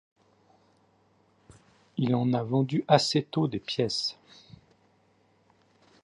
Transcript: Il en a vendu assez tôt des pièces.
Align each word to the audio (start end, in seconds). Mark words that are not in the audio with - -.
Il 1.99 2.15
en 2.15 2.33
a 2.33 2.41
vendu 2.41 2.83
assez 2.87 3.21
tôt 3.21 3.47
des 3.47 3.59
pièces. 3.59 4.17